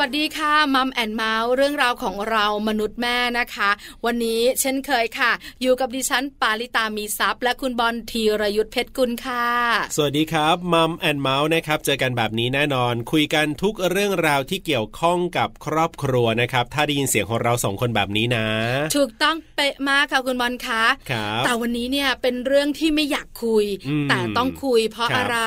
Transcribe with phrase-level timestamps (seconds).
[0.00, 3.70] สวัสดีค่ะมัมแอนเมาส์เรื่องราวของเรามนุษย์แม่นะคะ
[4.04, 5.32] วันนี้เช่นเคยค่ะ
[5.62, 9.46] อยู่กับดิฉันปาริตามีซัพ์และคุณบอลธีรยุทธเพชรกุลค่ะ
[9.96, 18.46] สวัสดีครับมัมแอนเมาส์นะครับเจอกันแบบนี้แน่นอน คุยกันทุกเรื่องราวที่เกี่ยวข้องกับครอบครัวนะครับ ถ้าได้ยินเสียงของเราสองคนแบบนี้นะ
[18.96, 23.64] ถูกต้องเป๊ะมากค่ะคุณบอลคะครับแต่วันนี้เนี่ยเป็นเรื่องที่ไม่อยากคุย
[24.10, 25.38] แต่ต้องคุยเพราะอะไร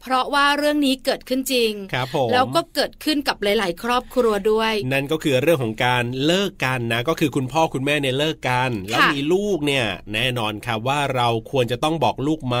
[0.00, 12.58] เพราะว่าเรื่องนี้เกิดขึ้นจริงครับผมแล้วก็เกิดขึ้นกับหลาย ๆ ครอบครัวด้วย นั่นก็คือเรื่องของการเลิกกันนะ ก็คือคุณพ่อคุณแม่เนี่ยเลิกกัน แล้วมีลูกเนี่ยแน่นอนครับว่าเราควรจะต้องบอกลูกไหม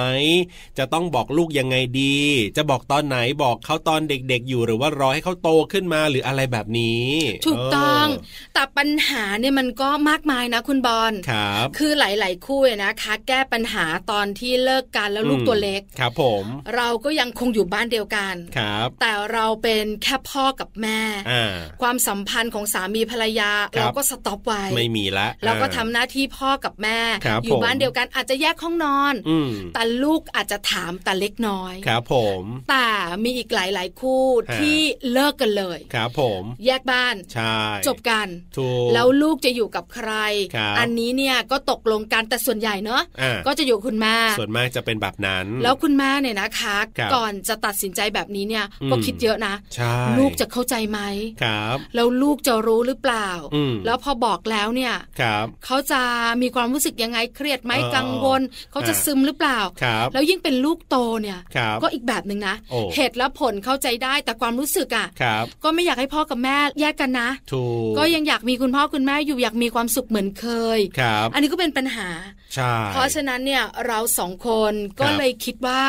[0.78, 2.18] จะต้องบอกลูกยังไงดี
[2.56, 7.06] จะบอกตอนไหนบอกเขาตอนเด็กๆ อยู่หรือว่ารอให้เขาโตขึ้นมาหรืออะไรแบบนี้
[7.46, 8.06] ถูกต้อง
[8.54, 16.44] แต่ปัญหาเนี่ยมันก็มากมายนะคุณบอลครับคือหลาย ๆ คู่นะคะ แก้ปัญหาตอนที่เลิกกันแล้วลูกตัวเล็กครับผม
[16.76, 21.00] เราก็ยังคงอยู่บ้านเดียวกันครับแต่เราเป็นแค่พ่อกับแม่
[21.82, 26.98] ความสัมพันธ์ของสามีภรรยาเราก็สต็อปไว้ไม่มีละเราก็ทำหน้าที่พ่อกับแม่
[27.44, 29.14] อยู่บ้านเดียวกันอาจจะแยกห้องนอน
[29.74, 32.88] แต่ลูกอาจจะถามแต่เล็กน้อยครับผมแต่
[33.24, 34.24] มีอีกหลาย ๆ คู่
[34.58, 34.78] ที่
[35.12, 37.56] เลิกกันเลยครับผมแยกบ้านใช่
[37.88, 38.26] จบกัน
[38.58, 40.12] ถูกแล้วลูกจะอยู่กับใคร
[40.78, 43.02] อันนี้เนี่ยก็ตกลงกันแต่ส่วนใหญ่เนอะ
[43.46, 46.76] ก็จะอยู่คุณแม่ส่วนมากจะเป็นแบบนั้น แล้วคุณแม่เนี่ยนะคะ
[47.14, 49.54] ก่อนจะตัดสินใจแบบนี้เนี่ยก็คิดเยอะนะ
[50.18, 50.99] ลูกจะเข้าใจไหม
[51.42, 53.28] ครับแล้วลูกจะรู้หรือเปล่า
[53.86, 54.94] แล้วพอบอกแล้วเนี่ย
[55.64, 56.02] เขาจะ
[56.42, 59.58] มีความรู้สึกยังไงเครียดไหมกังวลเขาจะซึมหรือเปล่า
[60.12, 61.38] แล้วยิ่งเป็นลูกโตเนี่ย
[61.82, 62.56] ก็อีกแบบหนึ่งนะ
[62.94, 65.06] เหตุและผลเข้าใจได้แต่ความรู้สึกอะ
[65.64, 67.30] ก็ไม่อยากให้พ่อกับแม่แยกกันนะ
[67.98, 70.46] ก็ยังอยากมีคุณพ่อคุณแม่อยู่อยากมีความสุขเหมือนเค
[70.78, 70.80] ย
[71.34, 72.08] อันนี้ก็เป็นปัญหา
[72.92, 75.82] เพราะฉะนั้นเนี่ยเราสองคนก็เลยคิดว่า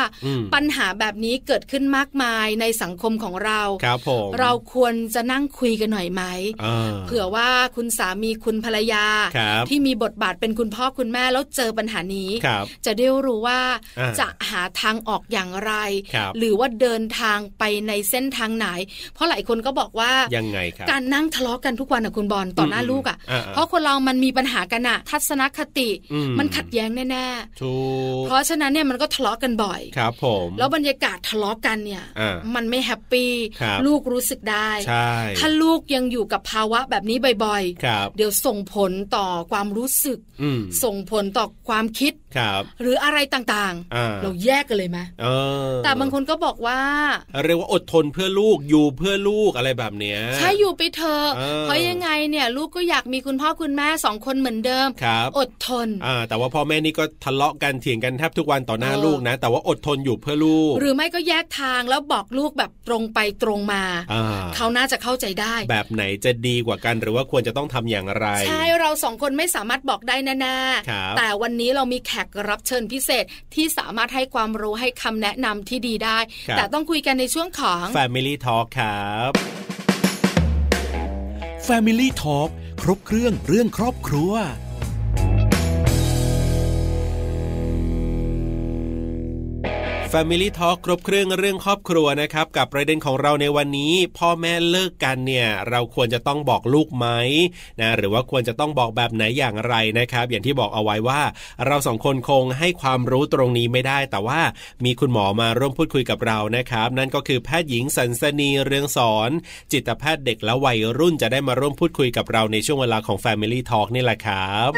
[0.54, 6.22] ปัญหาแบบนี้เกิดขึ้นมากมายในสังคมของเราครับผมเราควรจะนั่งคุยกันหน่อยไหม
[7.06, 9.04] เผื่อว่าคุณสามีคุณภรรยา
[9.68, 12.30] ที่มีบทบาทเป็นคุณพ่อคุณแม่แล้วเจอปัญหานี้
[12.86, 13.60] จะได้รู้ว่า
[14.20, 15.72] จะหาทางออกอย่างไร
[16.38, 18.66] หรือว่าเดินทางไปในเส้นทางไหน
[19.14, 23.18] เพราะหลายคนก็บอกว่ายังไงครับการนั่งทะเลาะกันทุกวันอะคุณบอลต่อหน้าลูกอะ
[23.54, 25.88] เพราะคนเรามันมีปัญหากันอะทัศนคติ
[26.38, 32.04] มันขัดแย้งแน่ๆเพราะฉะนั้นเนี่ยมันก็ทะเลาะกันบ่อยครับผมแล้วบรรยากาศทะเลาะกันเนี่ย
[32.54, 33.30] มันไม่ happy
[33.86, 34.70] ลูกรู้สึกได้
[35.38, 40.18] ถ้าลูกยังอยู่กับภาวะแบบนี้บ่อยๆ เดี๋ยวส่งผลต่อความรู้สึก
[40.84, 42.12] ส่งผลต่อความคิด
[42.80, 44.98] หรืออะไรต่างๆ เราแยกกันเลยไหม
[45.84, 46.80] แต่บางคนก็บอกว่า
[47.44, 51.28] เรียกว่าอดทนเพื่อลูกอยู่เพื่อลูกอะไรแบบเนี้ยใช่อยู่ไปเถอะ
[51.62, 54.88] เพราะยังไงเนี่ย ลูกก็อยากมีคุณพ่อคุณแม่สองคนเหมือนเดิม
[55.38, 55.88] อดทน
[56.28, 63.82] แต่ว่าพ่อแม่นี่ก็ทะเลาะกันเถียงกันแทบทุกวันต่อหน้าลูกนะ แต่ว่าอดทนอยู่เพื่อลูก หรือไม่ก็แยกทางแล้วบอกลูกแบบตรงไปตรงมา
[64.56, 76.18] เขาน่าจะเข้าใจได้ แบบไหนจะดีกว่ากันหรือว่าควรจะต้องทำอย่างไร ใช่เราสองคนไม่สามารถบอกได้แน่ๆแต่วันนี้เรามีแขกรับเชิญพิเศษที่สามารถให้ความรู้ให้คำแนะนำที่ดีได้
[76.56, 79.32] แต่ต้องคุยกันในช่วงของ Family Talk ครับ
[81.68, 82.48] Family Talk
[82.82, 84.32] ครบเครื่องเรื่องครอบครัว
[90.16, 97.06] Family Talk ครบเครื่องเรื่องครอบครัวนะครับ กับประเด็นของเราในวันนี้ พ่อแม่เลิกกันเนี่ย เราควรจะต้องบอกลูกไหม
[97.80, 101.20] นะหรือว่าควรจะต้องบอกแบบไหนอย่างไรนะครับ อย่างที่บอกเอาไว้ว่า
[101.66, 104.40] เราสองคนคงให้ความรู้ตรงนี้ไม่ได้ แต่ว่า
[104.84, 109.30] มีคุณหมอมาร่วมพูดคุยกับเรานะครับ นั่นก็คือแพทย์หญิงสันสนีเรืองสอน
[109.72, 114.70] จิตแพทย์เด็กและวัยรุ่นจะได้มาร่วมพูดคุยกับเราในช่วงเวลาของ Family Talk นี่แหละครับ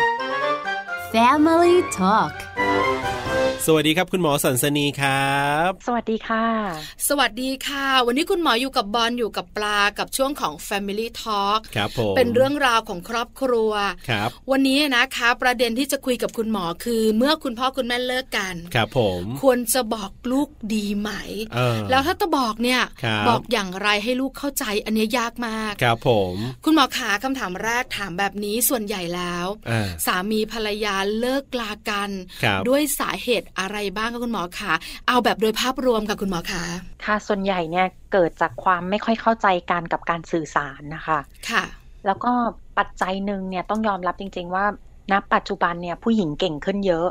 [1.12, 2.34] Family Talk
[3.66, 6.46] สวัสดีครับคุณหมอสันสนีครับ สวัสดีค่ะ
[7.08, 13.72] สวัสดีค่ะ วันนี้คุณหมออยู่กับบอลอยู่กับปลากับช่วงของ Family Talk ครับผมเป็นเรื่องราวของครอบครัว
[14.08, 21.10] ครับวันนี้นะคะ ประเด็นที่จะคุยกับคุณหมอคือ เมื่อคุณพ่อคุณแม่เลิกกันครับผมควรจะบอกลูกดีไหม
[21.90, 22.80] แล้วถ้าจะบอกเนี่ย
[23.28, 26.34] บอกอย่างไรให้ลูกเข้าใจอันนี้ยากมากครับผม
[26.64, 29.46] คุณหมอขาคำถามแรกถามแบบนี้ส่วนใหญ่แล้ว
[30.06, 32.10] สามีภรรยาเลิกลากัน
[32.68, 34.72] ด้วยสาเหตุอะไรบ้างคะคุณหมอคะ
[35.08, 36.62] เอาแบบโดยภาพรวมค่ะคุณหมอคะ
[37.04, 41.18] ค่ะส่วนใหญ่เนี่ยเกิดจากความไม่ค่อยเข้าใจกันกับการสื่อสารนะคะ
[41.50, 41.64] ค่ะ
[42.06, 42.32] แล้วก็
[42.78, 44.64] ปัจจัยหนึ่งเนี่ยต้องยอมรับจริง ๆ ว่า
[45.12, 47.08] ณปัจจุบันเนี่ยผู้หญิงเก่งขึ้นเยอะ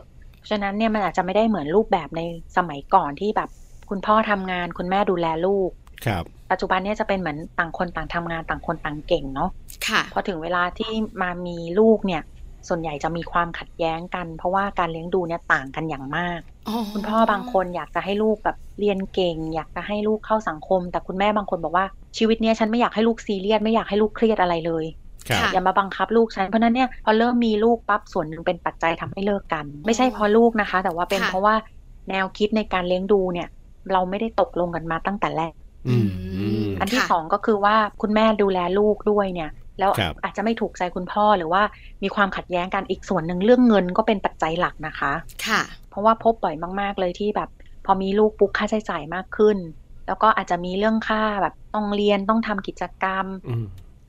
[0.49, 2.21] ฉะนั้นเนี่ยมันอาจจะไม่ได้เหมือนรูปแบบใน
[2.57, 3.49] สมัยก่อนที่แบบ
[3.89, 5.69] คุณพ่อทำงานคุณแม่ดูแลลูก
[6.05, 9.49] ครับปัจจุบันเนี่ยจะเป็นเหมือนต่างคนต่างทำงานต่างคนต่างเก่งเนาะ
[9.87, 10.91] ค่ะพอถึงเวลาที่
[11.21, 12.21] มามีลูกเนี่ย
[12.67, 16.39] ส่วนใหญ่จะมีความขัดแย้งกัน เพราะว่าการเลี้ยงดูเนี่ยต่างกันอย่างมาก
[16.93, 21.85] คุณพ่อบางคนอยากจะให้ลูกแบบเรียนเก่ง อยากจะให้ลูกเข้าสังคม แต่คุณแม่บางคนบอกว่า
[22.17, 24.85] ชีวิตนี้ฉันไม่อยากให้ลูกซีเรียสไม่อยากให้ลูกเครียดอะไรเลย
[25.53, 31.55] อย่ามาบังคับลูกฉันเพราะนั้นเนี่ยพอเริ่มมีลูกปั๊บส่วนหนึ่งเป็นปัจจัยทำให้เลิกกัน ไม่ใช่เพราะลูกนะคะ แต่ว่าเป็นเพราะว่า
[32.09, 33.47] แนวคิดในการเลี้ยงดูเนี่ย
[33.91, 35.53] เราไม่ได้ตกลงกันมาตั้งแต่แรก
[36.79, 39.91] อันที่สองก็คือว่าคุณแม่ดูแลลูกด้วยเนี่ย แล้ว
[40.23, 41.61] อาจจะไม่ถูกใจคุณพ่อหรือว่า
[42.03, 45.13] มีความขัดแย้งกันอีกส่วนหนึ่งเรื่องเงินก็เป็นปัจจัยหลักนะคะ
[45.47, 47.49] ค่ะ เพราะว่าพบบ่อยมาก ๆ เลยที่แบบ
[47.85, 49.57] พอมีลูกปุ๊บค่าใช้จ่ายมากขึ้น
[50.07, 53.25] แล้วก็อาจจะมีเรื่องค่าแบบต้องเรียนต้องทำกิจกรรม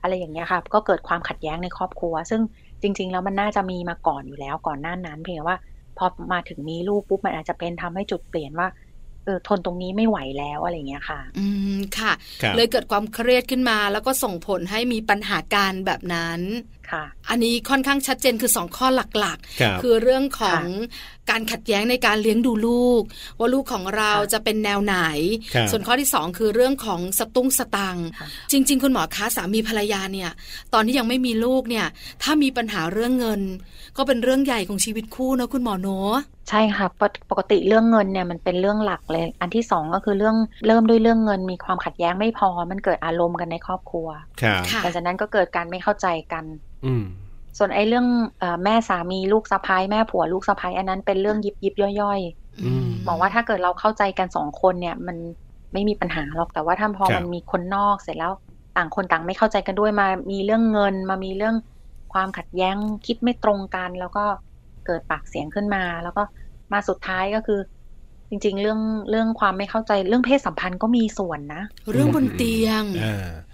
[0.01, 2.41] อะไรอย่างเงี้ยค่ะ ก็เกิดความขัดแย้งในครอบครัว ซึ่ง
[2.81, 5.57] จริง ๆ แล้วมันน่าจะมีมาก่อนอยู่แล้วก่อนหน้านั้น เพียงว่า
[5.97, 8.67] พอมาถึงมีลูกปุ๊บมันอาจจะเป็นทำให้จุดเปลี่ยนว่า
[9.25, 11.45] เออทนตรงนี้ไม่ไหวแล้วอะไรเงี้ยค่ะ อื
[11.75, 12.13] มค่ะ
[12.55, 16.39] เลยเกิดความเครียดขึ้นมา แล้วก็ส่งผลให้มีปัญหาการแบบนั้น
[16.74, 16.74] ค่ะ
[17.29, 18.87] อันนี้ค่อนข้างชัดเจนคือสองข้อ
[19.19, 20.63] หลักๆคือเรื่องของ
[21.29, 23.01] การขัดแย้งในการเลี้ยงดูลูก
[23.39, 24.97] ว่าลูกของเราจะเป็นแนวไหน
[25.71, 27.97] ส่วนข้อที่สองคือเรื่องของสตุ้งสตัง
[28.51, 30.29] จริง ๆ คุณหมอคะสามีภรรยาเนี่ย
[30.73, 31.85] ตอนที่ยังไม่มีลูกเนี่ย
[32.23, 33.41] ถ้ามีปัญหาเรื่องเงิน
[33.97, 35.87] ก็เป็นเรื่องใหญ่ของชีวิตคู่นะคุณหมอโน
[36.49, 36.87] ใช่ค่ะ
[37.31, 40.35] ปกติเรื่องเงินเนี่ยมันเป็นเรื่องหลักเลย อันที่สองก็คือเรื่อง
[40.67, 44.07] เริ่มด้วยเรื่องเงินมีความขัดแย้งไม่พอ มันเกิดอารมณ์กันในครอบครัว
[44.81, 46.43] หลังจากนั้นก็เกิดการไม่เข้าใจกัน
[47.57, 48.07] ส่วนไอ้เรื่อง
[48.63, 55.17] แม่สามีลูกสะพ้ายแม่ผัวลูกสะพ้ายอันนั้นเป็นเรื่องยิบยิบย่อยๆบอกว่าถ้าเกิดเราเข้าใจกันสองคนเนี่ย มัน
[55.73, 58.33] ไม่มีปัญหาหรอกแต่ว่าถ้าพอมันมีคนนอกเสร็จแล้ว
[58.77, 61.55] ต่างคนต่างไม่เข้าใจกันด้วยมา มีเรื่องเงินมามีเรื่อง
[62.13, 64.23] ความขัดแย้งคิดไม่ตรงกัน แล้วก็
[64.85, 66.23] เกิดปากเสียงขึ้นมา แล้วก็
[66.73, 67.59] มาสุดท้ายก็คือ
[68.29, 68.79] จริง ๆ เรื่อง
[69.09, 71.63] เรื่องความไม่เข้าใจเรื่องเพศสัมพันธ์ก็มีส่วนนะ
[71.93, 72.83] เรื่องบนเตียง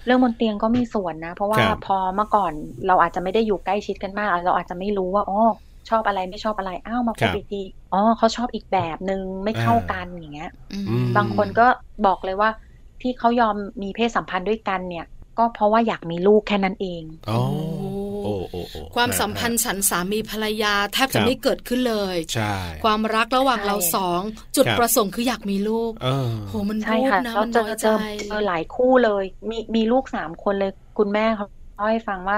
[0.06, 2.52] เรื่องบนเตียงก็มีส่วนนะ เพราะว่าพอเมื่อก่อน
[2.88, 5.40] เราอาจจะไม่ได้อยู่ใกล้ชิดกันมาก เราอาจจะไม่รู้ว่าอ๋อ
[5.90, 7.62] ชอบอะไรไม่ชอบอะไรอ้าวมาพบอีกที
[7.94, 10.52] อ๋อเขาชอบอีกแบบหนึ่งไม่เข้ากันอย่างเงี้ย
[11.18, 11.68] บางคนก็
[12.06, 12.50] บอกเลยว่า
[13.02, 15.06] ที่เขายอมมีเพศสัมพันธ์ด้วยกันเนี่ย
[15.38, 17.42] ก็เพราะว่าอยากมีลูกแค่นั้นเองอ๋อ
[18.96, 24.22] ความสัมพันธ์ฉันสามีภรรยาแทบจะไม่เกิดขึ้นเลยใช่ความรักระหว่างเราสอง
[24.56, 25.92] จุดประสงค์คืออยากมีลูก
[26.48, 27.98] โหมันใช่ค่ะเราเจอเจอ
[28.30, 31.46] เจอหลายคู่เลย มีมีลูกสามคนเลยคุณแม่เขา
[31.76, 32.38] เล่าให้ฟังว่า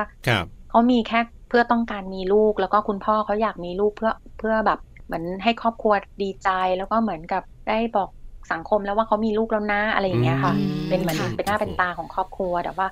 [0.69, 1.19] เขามีแค่
[1.49, 8.09] เพื่อต้องการมีลูก แล้วก็คุณพ่อเขาอยากมีลูกเพื่อเพื่อแบบเหมือนให้ครอบครัวดีใจแล้วก็เหมือนกับได้บอก
[8.51, 10.53] สังคมแล้วว่าเขามีลูกแล้วนะอะไรอย่างเงี้ยค่ะ
[10.89, 12.87] เป็นเหมือนเป็นหน้าเป็นตาของครอบครัวแต่ว่า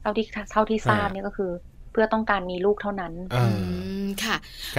[0.00, 1.50] เท่าที่เท่าที่ทราบเนี่ยก็คือ
[1.92, 3.12] เพื่อต้องการมีลูกเท่านั้น
[4.24, 4.36] ค่ะ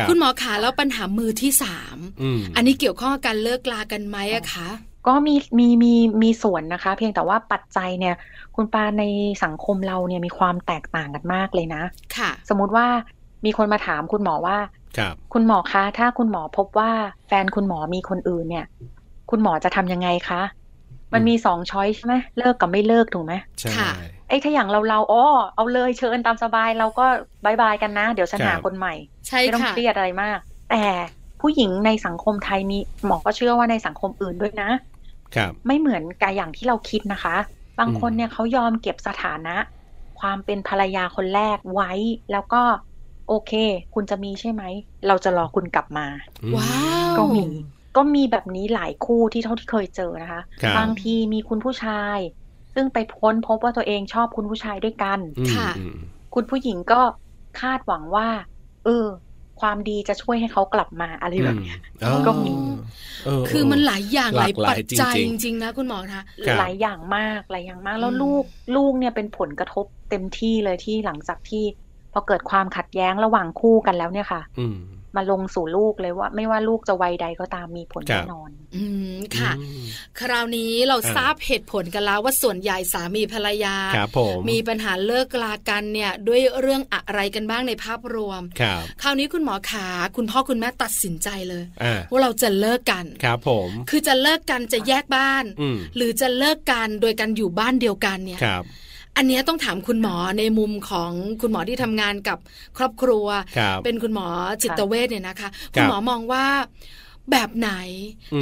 [0.10, 1.98] คุณหมอขาแล้วปัญหามือที่สาม
[2.56, 4.68] อันนี้เกี่ยวข้องกับการเลิกลากันไหมอะคะ
[5.08, 5.94] ก็มีมีมี
[6.24, 8.16] มีส่วนนะคะ เพียงแต่ว่าปัจจัยเนี่ย
[8.56, 9.04] คุณปาใน
[9.44, 11.84] สังคมเราเนี่ยมีความแตกต่างกันมากเลยนะ
[12.18, 12.88] ค่ะ สมมุติว่า
[13.46, 14.58] มีคนมาถามคุณหมอว่า
[14.98, 16.92] ครับคุณหมอคะ ถ้าคุณหมอพบว่า
[17.28, 18.66] แฟนคุณหมอมีคนอื่นเนี่ย
[19.30, 20.42] คุณหมอจะทำยังไงคะ
[21.14, 23.90] มันมีสองช้อยใช่ไหมเลิกกับไม่เลิกถูกไหมใช่
[24.23, 25.26] ไอ้ถ้าอย่างเราเราอ๋อ
[25.56, 27.06] เอาเลยเชิญตามสบายเราก็
[27.46, 28.94] บายบายกันนะ เดี๋ยวฉันหาคนใหม่
[29.32, 30.40] ไม่ต้องเครียดอะไรมาก
[30.72, 30.86] แต่
[31.42, 34.70] ผู้หญิงในสังคมไทยมีหมอก็เชื่อว่าในสังคมอื่นด้วยนะ
[35.36, 37.36] ครับ ไม่เหมือนกับอย่างที่เราคิดนะคะ
[37.80, 39.56] บางคนเนี่ยเขายอมเก็บสถานะ
[40.20, 41.92] ความเป็นภรรยาคนแรกไว้
[42.32, 42.62] แล้วก็
[43.28, 43.52] โอเค
[43.94, 44.64] คุณจะมีใช่ไหม
[45.08, 46.08] เราจะรอคุณกลับมา
[46.56, 46.74] ว้า
[47.12, 47.46] ว ก็มี
[47.98, 50.42] ก็มีแบบนี้หลายคู่ที่เท่าที่เคยเจอนะคะ
[50.78, 52.18] บางทีมีคุณผู้ชาย
[52.76, 55.20] ซึ่งไปพ้นพบว่าตัวเองชอบคุณผู้ชายด้วยกัน
[55.54, 55.70] ค่ะ
[56.36, 57.02] คุณผู้หญิงก็
[57.62, 58.28] คาดหวังว่า
[58.86, 59.06] เออ
[59.62, 61.76] ความดีจะช่วยให้เขากลับมาอะไรแบบนี้
[62.28, 62.54] ก็มี
[63.50, 66.24] คือมันหลายอย่างหลายปัจจัยจริงๆนะคุณหมอคะ
[66.60, 68.44] หลายอย่างมากหลายอย่างมาก แล้วลูก
[68.76, 71.64] ลูกเนี่ยเป็นผลกระทบเต็มที่เลยที่หลังจากที่
[72.14, 74.42] พอเกิดความขัดแย้งระหว่างคู่กันแล้วเนี่ยค่ะ
[75.16, 79.52] มาลงสู่ลูกเลยว่า ไม่ว่าลูกจะวัยใดก็ตามมีผลแน่นอน อืมค่ะ
[80.20, 84.10] คราวนี้เราทราบเหตุผลกันแล้วว่าส่วนใหญ่สามีภรรยาครับ
[84.50, 91.64] มีปัญหาเลิกลากันเนี่ย ด้วยเรื่องอะไรกันบ้างในภาพรวมครับคราวนี้คุณหมอขาคุณพ่อคุณแม่ตัดสินใจเลย
[92.12, 95.44] ว่าเราจะเลิกกันครับผม คือจะเลิกกันจะแยกบ้าน
[95.96, 98.64] หรือจะเลิกกันโดยการอยู่บ้านเดียวกันเนี่ยครับ
[99.18, 102.38] อันนี้ต้องถามคุณหมอในมุมของคุณหมอที่ทำงานกับ
[102.78, 103.26] ครอบครัว
[103.84, 104.28] เป็นคุณหมอ
[104.64, 106.46] จิตเวชเนี่ยนะคะ คุณหมอมองว่า
[107.32, 107.72] แบบไหน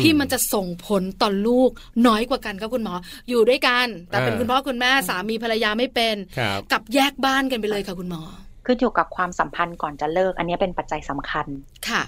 [0.01, 1.69] ที่มันจะส่งผลต่อลูก
[2.07, 2.93] น้อยกว่ากันครับคุณหมอ
[3.29, 6.15] อยู่ด้วยกัน แต่เป็นคุณพ่อคุณแม่สามีภรรยาไม่เป็น
[6.71, 8.21] กับแยกบ้านกันไปเลยค่ะคุณหมอ
[8.65, 11.45] ขึ้นอยู่กับความสัมพันธ์ก่อนจะเลิก อันนี้เป็นปัจจัยสำคัญ
[11.89, 12.03] ค่ะ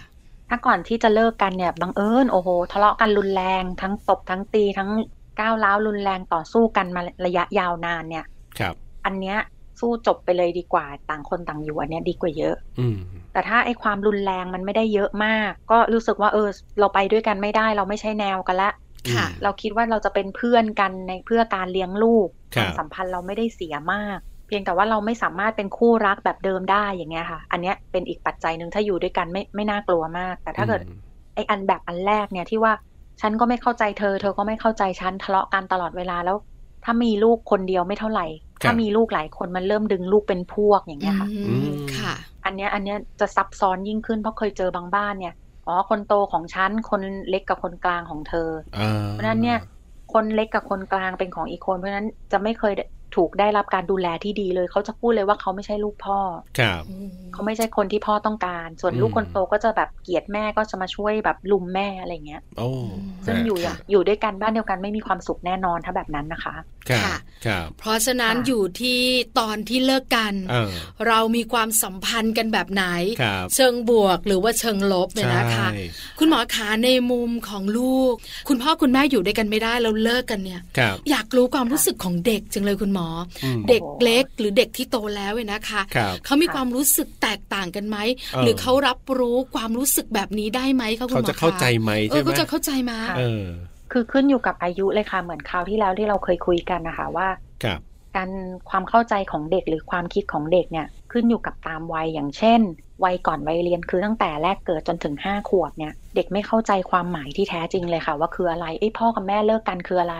[0.49, 4.89] ถ้าก่อนที่จะเลิกกันเนี่ยบังเอิญโอ้โหทะเลาะกันรุนแรงทั้งตบทั้งตีทั้ง
[5.39, 8.25] ก้าวร้าวรุนแรงต่อสู้กันมาระยะยาวนานเนี่ย
[8.59, 9.37] ครับ อันเนี้ย
[9.79, 12.87] สู้จบไปเลยดีกว่าต่างคนต่างอยู่อันเนี้ยดีกว่าเยอะ อื
[13.33, 18.71] แต่ถ้าไอ้ความรุนแรงมันไม่ได้เยอะมาก ก็รู้สึกว่าเออ เราไปด้วยกันไม่ได้ เราไม่ใช่แนวกันละ
[19.13, 24.17] ค่ะ เราคิดว่าเราจะเป็นเพื่อนกันในเพื่อการเลี้ยงลูกความสัมพันธ์เราไม่ได้เสียมาก
[24.47, 30.81] เพียงแต่ว่าเราไม่สามารถเป็นคู่รักแบบเดิมได้อย่างเงี้ยค่ะ อันเนี้ยเป็นอีกปัจจัยหนึ่งถ้าอยู่ด้วยกันไม่ไม่น่ากลัวมาก แต่ถ้าเกิด
[31.35, 32.73] ไอ้อันแบบอันแรกเนี่ยที่ว่า
[33.21, 36.37] ฉันก็ไม่เข้าใจเธอ เธอก็ไม่เข้าใจฉันทะเลาะกันตลอดเวลาแล้ว
[36.83, 38.27] ถ้ามีลูกคนเดียวไม่เท่าไหร่
[38.63, 41.27] ถ้ามีลูกหลายคนมันเริ่มดึงลูกเป็นพวกอย่างเงี้ยค่ะ
[41.97, 42.13] ค่ะ
[42.45, 45.33] อันเนี้ยอันเนี้ยจะซับซ้อนยิ่งขึ้นเพราะเคยเจอบางบ้านเนี่ย
[45.67, 48.49] อ๋อคนโตของฉันคนเล็กกับคนกลางของเธอ
[49.11, 49.59] เพราะนั้นเนี่ย
[50.13, 52.73] คนเล็กกับคนกลางเป็นของอีกคนเพราะฉะนั้นจะไม่เคย
[53.15, 56.19] ถูกได้รับการดูแลที่ดีเลย เขาจะพูดเลยว่าเขาไม่ใช่ลูกพ่อ
[56.59, 56.81] ครับ
[57.33, 62.69] เขาไม่ใช่คนที่พ่อต้องการ ส่วนลูกคนโตก็จะแบบเกลียดแม่ก็จะมาช่วยแบบลุมแม่อะไรเงี้ยโอ้
[63.25, 66.55] ซึ่งอยู่อย่างอยู่ด้วยกันบ้านเดียวกันไม่มีความสุขแน่นอนถ้าแบบนั้นนะคะ
[66.91, 68.99] ค่ะครับเพราะฉะนั้นอยู่ที่
[69.39, 70.33] ตอนที่เลิกกัน
[71.07, 72.83] เรามีความสัมพันธ์กันแบบไหน
[73.55, 75.67] เชิงบวกหรือว่าเชิงลบเนี่ยนะคะ
[76.19, 78.13] คุณหมอขาในมุมของลูก
[78.49, 80.61] คุณพ่อคุณแม่อยู่ด้วยกันไม่ได้เราเลิกกันเนี่ย
[81.09, 83.07] อยากรู้ความรู้สึกของเด็กจังเลยคุณหมอ
[83.69, 85.81] เด็กเล็กหรือเด็กที่โตแล้วเว้นะคะ
[86.25, 87.97] เขามีความรู้สึกแตกต่างกันไหม
[88.41, 92.91] หรือเขารับรู้ความรู้สึกแบบนี้ได้ไหมเขาเขาจะเข้าใจไหมใช่ไหมเขาจะเข้าใจไหม
[93.93, 97.27] คือขึ้นอยู่กับอายุเลยค่ะ เหมือนคราวที่แล้วที่เราเคยคุยกันนะคะว่า
[98.15, 98.29] การ
[98.69, 102.61] ความเข้าใจของเด็กหรือความคิดของเด็กเนี่ยขึ้นอยู่กับตามวัยอย่างเช่น
[103.03, 110.17] วัยก่อนวัยเรียนคือตั้งแต่แรกเกิดจนถึงห้าขวบเนี่ยเด็กไม่เข้าใจความหมายที่แท้จริงเลยค่ะ ว่าคืออะไรไอ้พ่อกับแม่เลิกกันคืออะไร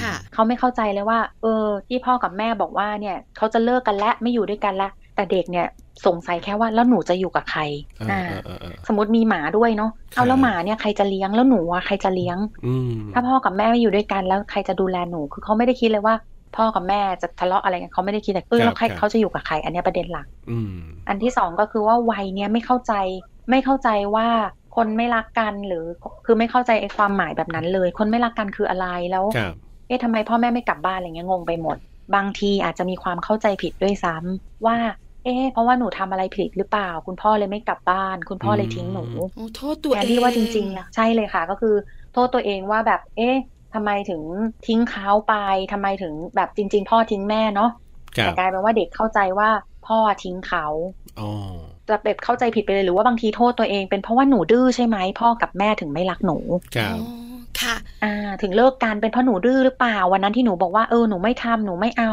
[0.00, 5.66] ค่ะเขาไม่เข้าใจเลยว่า เออ ที่พ่อกับแม่บอกว่าเนี่ยเขาจะเลิกกันแล้วไม่อยู่ด้วยกันแล้ว แต่เด็กเนี่ย
[6.06, 7.60] สงสัยแค่ว่าแล้วหนูจะอยู่กับใคร
[8.10, 8.22] อ่า
[8.86, 12.38] สมมติมีหมาด้วยเนาะเอาแล้วหมาเนี่ยใครจะเลี้ยงแล้วหนูอะใครจะเลี้ยง
[13.12, 16.14] ถ้าพ่อกับแม่ไม่อยู่ด้วยกันแล้วใครจะดูแลหนูคือเขาไม่ได้คิดเลยว่า
[16.56, 20.26] พ่อกับแม่จะทะเลาะอะไรกันเขาไม่ได้คิดแต่เออแล้วใครเขาจะอยู่กับใคร อันนี้ประเด็นหลัก
[21.08, 22.92] อันที่สองก็คือว่าวัยเนี้ยไม่เข้าใจ
[23.50, 24.28] ไม่เข้าใจว่า
[24.76, 25.84] คนไม่รักกันหรือ
[26.26, 29.24] คือไม่เข้าใจไอ้ความหมายแบบนั้นเลย คนไม่รักกันคืออะไรแล้ว
[29.86, 31.76] เอ๊ะทำไมพ่อแม่ไม่กลับบ้านอะไรเงี้ยงงไปหมด
[32.14, 34.76] บางทีอาจจะมีความเข้าใจผิดด้วยซ้ำว่า
[35.26, 39.04] เอ๊ะเพราะว่าหนูทำอะไรผิดหรือเปล่า คุณพ่อเลยไม่กลับบ้าน คุณพ่อเลยทิ้งหนู
[39.56, 41.74] โทษตัวเองที่ว่าจริงๆแล้วใช่เลยค่ะ ก็คือ
[42.12, 43.36] โทษตัวเองว่าแบบ เอ๊ะ
[43.74, 44.22] ทำไมถึง
[44.66, 45.34] ทิ้งเขาไป
[45.72, 47.70] ทำไมถึงแบบจริง ๆ พ่อทิ้งแม่เนาะ
[48.12, 49.50] แต่กลายเป็นว่าเด็กเข้าใจว่า
[49.86, 50.66] พ่อทิ้งเขา
[51.88, 56.38] จะแบบเข้าใจผิดไปเลยหรือว่าบางทีโทษตัวเองเป็นเพราะว่าหนูดื้อใช่ไหมพ่อกับแม่ถึงไม่รักหนู
[56.76, 56.98] ครับ
[57.60, 62.12] ค่ะ อ่า ถึงเลิกกันเป็นเพราะหนูดื้อหรือเปล่าวันนั้นที่หนูบอกว่าเออหนูไม่ทำหนูไม่เอา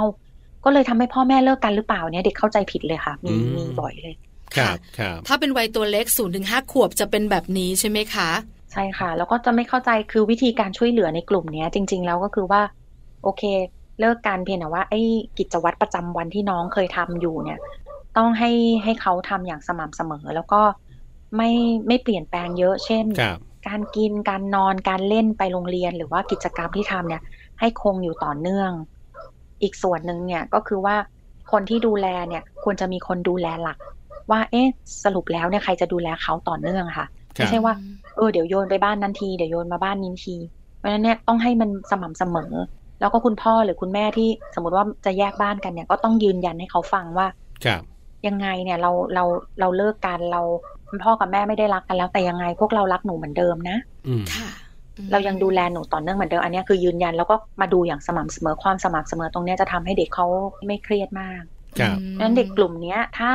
[0.64, 4.16] ก็เลยทำให้พ่อแม่เลิกกันหรือเปล่าเนี่ยเด็กเข้าใจผิดเลยค่ะ มีมีบ่อยเลย
[4.56, 8.30] ครับครับถ้าเป็นวัยตัวเล็กศูนย์ถึงห้าขวบจะเป็นแบบนี้ใช่ไหมคะ
[8.72, 12.62] ใช่ค่ะ แล้วก็จะไม่เข้าใจคือวิธีการช่วยเหลือในกลุ่มเนี้ย จริง ๆ แล้วก็คือว่า
[13.24, 13.44] โอเค
[14.00, 15.02] เลิกการเพียงแต่ว่าไอ้
[15.38, 17.60] กิจวัตรประจำวันที่น้องเคยทำอยู่เนี่ย
[18.18, 18.52] ต้องให้
[18.84, 20.62] ให้เขาทำอย่างสม่ำเสมอ แล้วก็
[21.38, 21.52] ไม่
[21.88, 23.06] ไม่เปลี่ยนแปลงเยอะเช่น
[23.68, 27.22] การกินการนอนการเล่นไปโรงเรียนหรือว่ากิจกรรมที่ทำเนี่ย
[27.60, 28.72] ให้คงอยู่ต่อเนื่อง
[29.64, 30.96] อีกส่วนหนึ่งเนี่ยก็คือว่า
[31.52, 33.78] คนที่ดูแลเนี่ยควรจะมีคนดูแลหลัก
[34.32, 34.68] ว่าเอ๊ะ
[35.04, 37.74] สรุปแล้วเนี่ยใครจะดูแลเขาต่อเนื่องค่ะไม่ใช่ว่า
[38.16, 40.36] เออเดี๋ยวโยนไปบ้านนั้นทีเดี๋ยวโยนมาบ้านนี้ที
[40.78, 42.54] เพราะฉะนั้นเนี่ยต้องให้มันสม่ำเสมอ
[43.00, 47.28] แล้วก็คุณพ่อหรือคุณแม่ที่สมมติว่าจะแยกบ้านกันเนี่ยก็ต้องยืนยันให้เขาฟังว่า
[48.28, 49.24] ยังไงเนี่ยเราเรา
[49.60, 50.42] เราเลิกกันเรา
[50.90, 53.78] คุณพ่อกับแม่ไม่ได้รักกันแล้วแต่ยังไงพวกเรารักหนูเหมือนเดิมนะ
[54.34, 54.50] ค่ะ
[55.12, 60.28] เรายังดูแลหนูต่อเนื่องเหมือนเดิมอันนี้คือยืนยันแล้วก็มาดูอย่างสม่ำเสมอความสม่ำเสมอตรงนี้จะทำให้เด็กเขา
[60.68, 61.42] ไม่เครียดมาก
[61.80, 63.34] ครับนั้นเด็กกลุ่มเนี้ย ถ้า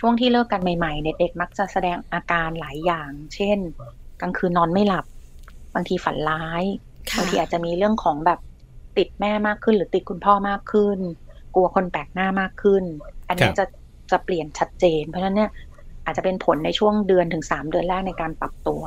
[0.00, 3.58] ช่วงที่เลิกกันใหม่ๆเด็กๆมักจะแสดงอาการหลายอย่าง เช่น
[4.20, 5.04] กลางคืนนอนไม่หลับ
[5.74, 6.64] บางทีฝันร้าย
[7.16, 8.40] บางทีอาจจะมีเรื่องของแบบ
[8.96, 10.98] ติดแม่มากขึ้น หรือติดคุณพ่อมากขึ้น
[11.54, 12.84] กลัวคนแปลกหน้ามากขึ้น
[13.28, 13.64] อันนี้จะ
[14.10, 15.50] จะเปลี่ยนชัดเจน เพราะฉะนั้นเนี่ย
[16.04, 18.82] อาจจะเป็นผลในช่วงเดือนถึงสามเดือนแรกในการปรับตัว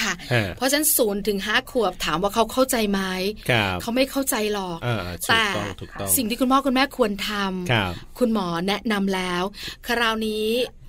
[0.00, 0.12] ค่ะ
[0.56, 3.00] เพราะฉะนั้นศูนย์ถึงห้าขวบถามว่าเขาเข้าใจไหม
[3.82, 4.78] เขาไม่เข้าใจหรอก
[5.28, 5.44] แต่
[6.16, 9.42] สิ่งที่คุณพ่อคุณแม่ควรทำคุณหมอแนะนำแล้ว
[9.86, 10.44] คราวนี้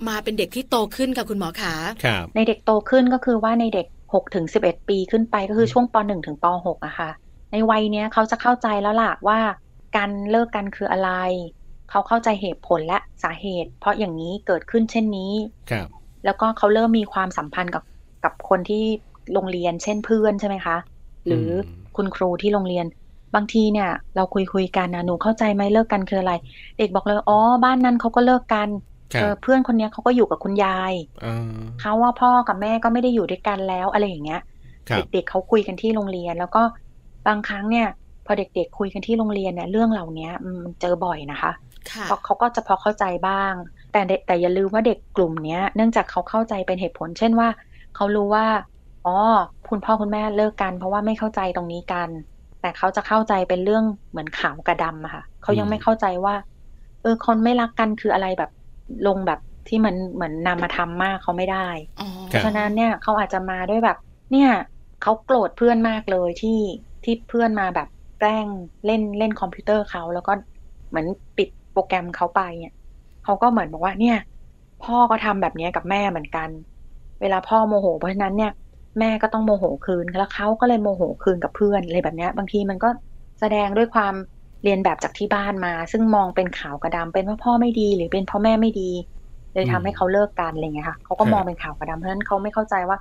[0.08, 1.74] มาเป็นเด็กที่โตขึ้นกับคุณหมอขา
[2.36, 7.10] ในเด็กโตขึ้นก็คือว่าในเด็กหกถึงสิบเอ็ดปีขึ้นไปก็คือช่วงปหนึ่งถึงปหกอะค่ะ
[7.52, 9.40] ในวัยเนี้ยเขาจะเข้าใจแล้วล่ะว่า
[9.96, 11.12] การเลิกกันคืออะไร
[11.90, 15.34] เขาเข้าใจเหตุผลและสาเหตุ เพราะอย่างนี้เกิดขึ้นเช่นนี้
[15.72, 15.88] ครับ
[16.26, 17.84] แล้วก็เขาเริ่มมีความสัมพันธ์กับ
[18.24, 18.84] กับคนที่
[19.34, 20.78] โรงเรียนเช่นเพื่อนใช่ไหมคะ
[21.28, 21.48] หรือ
[21.96, 22.86] คุณครูที่โรงเรียน
[23.36, 26.34] บางทีเนี่ย เราคุยคุยกันนะหนูเข้าใจไหมเลิกกันคืออะไร
[26.78, 28.70] เด็กบอกเลยอ๋อบ้านนั้นเขาก็เลิกกัน
[29.42, 30.94] เพื่อนคนนี้เขาก็อยู่กับคุณยาย
[31.82, 34.42] เขาว่าพ่อกับแม่ก็ไม่ได้อยู่ด้วยกันแล้วอะไรอย่างเงี้ย
[35.14, 36.62] เด็กๆเขาคุยกันที่โรงเรียน แล้วก็
[37.28, 37.88] บางครั้งเนี่ย
[38.26, 41.52] พอเด็กๆคุยกันที่โรงเรียนเนี่ยเรื่องเหล่านี้มันเจอบ่อยนะคะ
[42.06, 43.54] เพราะเขาก็จะพอเข้าใจบ้าง
[43.92, 47.48] แต่แต่อย่าลืมว่าเด็กกลุ่มเนี้ยเนื่องจากเขาเข้าใจเป็นเหตุผล เช่นว่า
[47.96, 48.46] เขารู้ว่า
[49.06, 49.12] อ๋อ
[49.70, 52.10] คุณพ่อคุณแม่เลิกกัน เพราะว่าไม่เข้าใจตรงนี้กัน
[52.60, 56.36] แต่เขาจะเข้าใจเป็นเรื่องเหมือนขาวกับดำอะค่ะเขายังไม่เข้าใจว่า
[57.02, 58.50] เออ คนไม่รักกันคืออะไรแบบ
[59.08, 61.68] ลงแบบที่มันเหมือนนำมาทำมากเขาไม่ได้
[62.26, 63.98] เพราะฉะนั้นเนี่ยเขาอาจจะมาด้วยแบบ
[64.32, 64.50] เนี่ย
[65.02, 66.60] เขาโกรธเพื่อนมากเลยที่
[67.04, 67.88] ที่เพื่อนมาแบบ
[68.20, 68.48] แกล้ง
[68.86, 70.32] เล่นเล่นคอมพิวเตอร์เขาแล้วก็
[70.90, 71.06] เหมือน
[71.38, 72.74] ปิดโปรแกรมเขาไปเนี่ย
[73.24, 74.18] เขาก็เหมือนบอกว่าเนี่ย
[74.84, 76.50] พ่อก็ทำแบบนี้กับแม่เหมือนกัน
[77.22, 78.52] เวลาพ่อโมโห เพราะฉะนั้นเนี่ย
[79.00, 82.90] แม่ก็ต้องโมโหคืนแล้วเขาก็เลยโมโหคืนกับเพื่อนอะไรแบบนี้บางทีมันก็
[83.40, 84.14] แสดงด้วยความ
[84.64, 88.92] เรียนแบบจากที่บ้านมา ซึ่งมองเป็นขาวกระดาเป็นว่าพ่อไม่ดีหรือเป็นพ่อแม่ไม่ดี
[89.54, 92.98] เลยทำให้เขาเลิกกันอะไรเงี้ยค่ะเขาก็มองเป็นขาวกระดาเพราะฉะนั้นเขาไม่เข้าใจว่า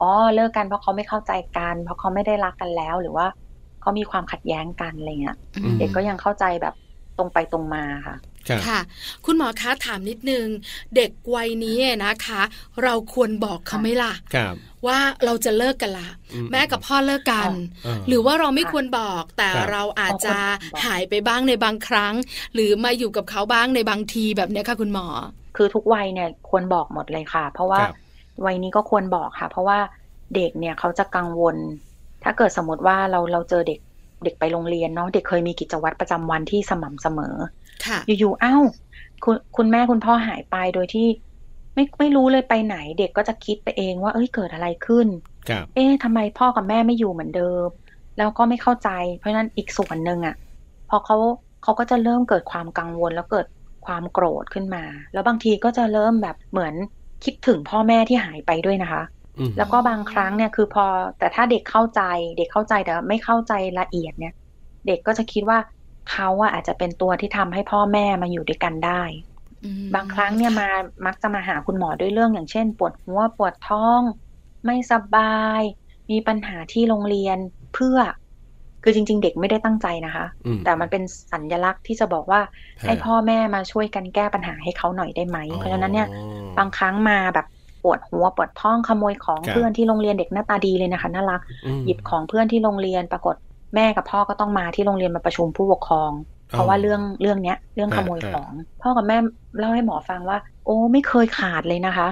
[0.00, 3.26] อ๋อเลิกกันเพราะเขาไม่เข้าใจกัน เพราะเขาไม่ได้รักกันแล้วหรือว่า
[3.80, 5.36] เขามีความขัดแย้งกันอะไรเงี้ย
[5.78, 6.74] เด็กก็ยังเข้าใจแบบ
[7.18, 8.16] ตรงไปตรงมาค่ะ
[8.68, 8.80] ค่ะ
[9.26, 10.46] คุณหมอคะถามนิดนึง
[10.96, 12.42] เด็กวัยนี้นะคะ
[12.82, 14.14] เราควรบอกเขาไหมล่ะ
[14.86, 16.10] ว่าเราจะเลิกกันละ
[16.50, 17.50] แม่กับพ่อเลิกกัน
[18.08, 20.36] หรือว่าเราไม่ควรบอกแต่เราอาจจะ
[20.84, 22.14] หายไปบ้างในบางครั้ง
[22.54, 25.06] หรือมาอยู่กับเขาบ้างในบางทีแบบนี้ค่ะ คุณหมอ
[25.56, 27.80] คือทุกวัยเนี่ยควรบอกหมดเลยค่ะ เพราะว่า
[28.46, 29.78] วัยนี้ก็ควรบอกค่ะ เพราะว่า
[30.34, 31.56] เด็กเนี่ยเขาจะกังวล
[32.24, 33.80] ถ้าเกิดสมมติว่าเราเราเจอเด็ก
[34.24, 37.36] เด็กไปโรงเรียนเนาะเด็กเคยมีกิจวัตรประจำวันที่สม่ำเสมอ
[38.06, 38.62] อยู่ๆอ้าว
[39.24, 41.06] คุณคุณแม่คุณพ่อหายไปโดยที่
[41.74, 45.06] ไม่ไม่รู้เลยไปไหน เด็กก็จะคิดไปเองว่าเอ้ยเกิดอะไรขึ้น
[45.74, 47.68] เอ๊ะทำไมพ่อกับแม่ไม่อยู่เหมือนเดิม
[48.18, 50.34] แล้วก็ไม่เข้าใจ เพราะนั้นอีกส่วนหนึ่งอะ่ะ
[50.90, 51.16] พอเขา
[51.62, 53.46] เขาก็จะเริ่มเกิดความกังวลแล้วเกิด
[53.86, 56.74] ความโกรธขึ้นมา แล้วบางทีก็จะเริ่มแบบเหมือน
[57.24, 59.02] คิดถึงพ่อแม่ที่หายไปด้วยนะคะ
[59.58, 60.86] แล้วก็บางครั้งเนี่ยคือพอ
[61.18, 62.02] แต่ถ้าเด็กเข้าใจ
[62.38, 64.34] เด็กเข้าใจแต่ไม่เข้าใจละเอียดเนี่ย
[64.86, 65.58] เด็กก็จะคิดว่า
[66.10, 69.02] เขาอะอาจจะเป็นตัวที่ทำให้พ่อแม่มาอยู่ด้วยกันได้
[69.94, 70.68] บางครั้งเนี่ยมา
[71.06, 74.00] มักจะมาหาคุณหมอด้วยเรื่องอย่างเช่น ปวดหัวปวดท้อง
[74.64, 75.62] ไม่สบาย
[76.10, 77.38] มีปัญหาที่โรงเรียน
[77.74, 77.98] เพื่อ
[78.82, 80.26] คือจริง ๆ เด็กไม่ได้ตั้งใจนะคะ
[80.64, 82.40] แต่มันเป็นสัญญลักษณ์ที่จะบอกว่า
[82.86, 86.08] ให้พ่อแม่มาช่วยกันแก้ปัญหาให้เขาหน่อยได้ไหม เพราะฉะนั้นเนี่ย
[86.58, 87.46] บางครั้งมาแบบ
[87.82, 91.40] ปวดหัวปวดท้องขโมยของเพื่อนที่โรงเรียนเด็กหน้าตาดีเลยนะคะน่ารัก
[91.86, 93.34] หยิบของเพื่อนที่โรงเรียนปรากฏ
[93.74, 96.10] แม่กับพ่อก็ต้องมาที่โรงเรียนมาประชุมผู้ปกครอง
[96.50, 98.50] เพราะว่าเรื่องเรื่องเนี้ย เรื่องขโมยของ
[98.82, 99.18] พ่อกับแม่
[99.58, 102.08] เล่าให้หมอฟังว่า โอ้ไม่เคยขาดเลยนะคะ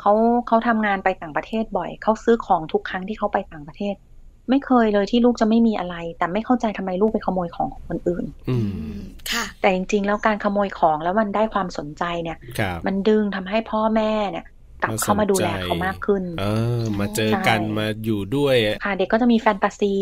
[0.00, 0.12] เขา
[0.46, 3.94] เขาทำงานไปต่างประเทศบ่อยเขาซื้อของทุกครั้งที่เขาไปต่างประเทศ
[4.50, 8.56] ไม่เคยเลยที่ลูกจะไม่มีอะไร แต่ไม่เข้าใจทำไมลูกไปขโมยของของคนอื่น อื
[9.32, 12.38] ค่ะ แต่จริงๆแล้วการขโมยของแล้วมันได้ความสนใจเนี่ย
[12.86, 14.44] มันดึงทำให้พ่อแม่เนี่ย
[14.82, 16.44] กลับเข้ามาดูแลเขามากขึ้น เอ
[16.78, 19.94] อ มาเจอกันมาอยู่ด้วยค่ะเด็กก็จะมีแฟนตาซี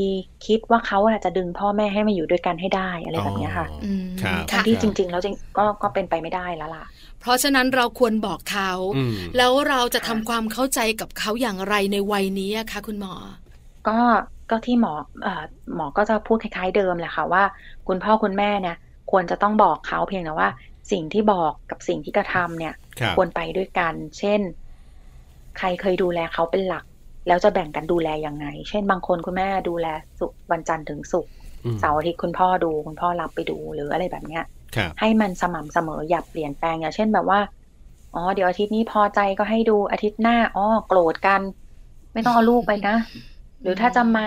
[0.47, 3.67] คิดว่าเขาอาจจะดึงพ่อแม่ให้มาอยู่ด้วยกันให้ได้อะไรแบบนี้ค่ะ
[4.51, 6.85] ทั้งที่จริง ๆ แล้วจริงก็ก็เป็นไปไม่ได้แล้วล่ะ
[7.21, 8.73] เพราะฉะนั้นเราควรบอกเขา
[9.37, 13.15] แล้วเราจะทำความเข้าใจกับเขาอย่างไรในวัยนี้คะ คุณหมอ
[13.89, 13.99] ก็
[14.51, 17.43] ก็ที่หมอเอ่อหมอก็จะพูดคล้ายๆเดิมแหละค่ะว่า
[17.89, 18.77] คุณพ่อคุณแม่เนี่ย
[19.11, 20.51] ควรจะต้องบอกเขาเพียงแต่ว่า
[20.93, 22.75] สิ่งที่บอกกับสิ่งที่กระทำเนี่ย
[23.17, 24.41] ควรไปด้วยกัน เช่น
[25.59, 26.85] ใครเคยดูแลเขาเป็นหลัก
[27.29, 29.87] แล้วจะแบ่งกันดูแลยังไง เช่นบางคนคุณแม่ดูแล
[30.19, 31.33] สุกวันจันทร์ถึงศุกร์
[31.81, 34.45] เสาร์อาทิตย์คุณพ่อดูคุณพ่อรับไปดูหรืออะไรแบบเนี้ย
[35.01, 37.41] ให้มันสม่ำเสมออย่าเปลี่ยนแปลงอย่างเช่นแบบว่า
[38.15, 41.41] อ๋อเดี๋ยวอาทิตย์นี้พอใจก็ให้ดูอาทิตย์หน้าอ๋อโกรธกัน
[42.13, 42.97] ไม่ต้องเอาลูกไปนะ
[43.63, 44.27] หรือถ้าจะมา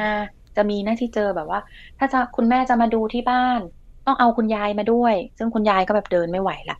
[0.55, 1.59] จะมีหน้าที่เจอแบบว่า
[1.99, 3.59] ถ้าจะคุณแม่จะมาดูที่บ้าน
[4.05, 6.77] ต้องเอาคุณยายมาด้วย ซึ่งคุณยายก็แบบเดินไม่ไหวละ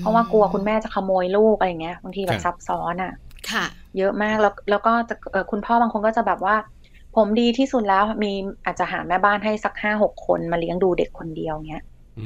[0.00, 3.14] เพราะว่ากลัวคุณแม่จะขโมยลูกอะไรเงี้ยบางทีแบบซับซ้อนอะค่ะ
[3.98, 5.14] เยอะมากแล้วแล้วก็จะ
[5.50, 6.56] คุณพ่อบางคนก็จะแบบว่า
[7.16, 8.32] ผมดีที่สุดแล้วมี
[8.64, 11.82] อาจจะหาแม่บ้านให้สักห้าหกคนมาเลี้ยงดูเด็กคนเดียวเนี้ย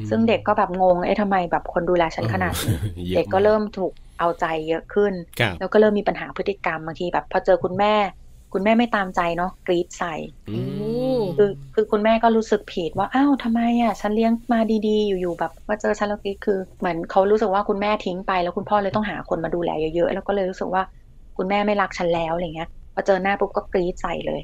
[0.09, 2.77] ซึ่งเด็กก็แบบงงเอ๊ะทำไมแบบคนดูแลฉันขนาดนี้
[3.15, 5.13] เด็กก็เริ่มถูกเอาใจเยอะขึ้น
[5.59, 7.95] แล้วก็เริ่มมีปัญหาพฤติกรรมบางทีแบบพอเจอคุณแม่
[8.53, 10.15] คุณแม่ไม่ตามใจเนาะกรีดใส่
[11.39, 20.83] คือคือคุณแม่ก็รู้สึกผิดว่าอ้าวทำไมอะฉันเลี้ยงมาดีๆ อยู่ๆแบบมาเจอฉันแล้วกรีดคือ เหมือนเขารู้สึกว่าคุณแม่ทิ้งไปแล้วคุณพ่อเลยต้องหาคนมาดูแลเยอะๆแล้วก็เลยรู้สึกว่า
[21.37, 24.41] คุณแม่ไม่รักฉันแล้วอะไรเงี้ยพอเจอหน้าปุ๊บก็กรี๊ดใส่เลย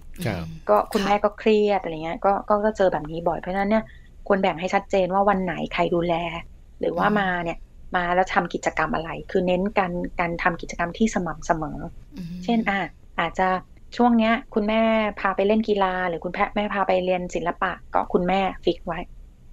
[0.69, 3.85] ก็คุณแม่ก็เครียดอะไรเงี้ยก็ก็เจอแบบนี้บ่อยเพราะฉะนั้นเนี่ย
[4.29, 6.15] ควรแบ่งให้ชัดเจนว่าวันไหนใครดูแล
[6.81, 7.59] หรือว่ามาเนี่ย
[7.97, 11.79] มาแล้วทำกิจกรรมอะไร คือเน้นการการทำกิจกรรมที่สม่ำเสมอ
[12.45, 12.81] เช่นอะ
[13.21, 13.49] อาจจะ
[13.97, 14.83] ช่วงเนี้ย คุณแม่
[15.21, 19.01] พาไปเล่นกีฬา หรือคุณแพแม่พาไปเรียนศิลปะ ก็คุณแม่ฟิกไว้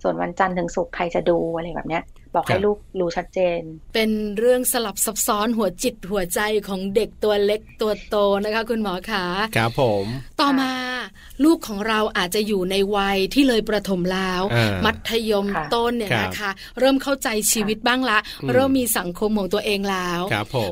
[0.02, 2.04] ส่วนวันจันทร์ถึงศุกร์ใครจะดูอะไรแบบเนี้ย
[2.36, 3.62] บอกให้ลูกรู้ชัดเจน
[3.94, 9.26] เป็นเรื่องสลับซับซ้อนหัวจิตหัวใจของเด็กตัวเล็กตัวโตนะคะ คุณหมอคะ
[9.58, 10.06] ครับผม
[10.42, 10.72] ต่อมา
[11.44, 14.42] ลูกของเราอาจจะอยู่ในวัยที่เลยประถมแล้ว
[14.86, 18.18] มัธยมต้นเนี่ยนะคะ เริ่มเข้าใจชีวิตบ้างละ
[18.54, 20.22] เริ่มมีสังคมของตัวเองแล้ว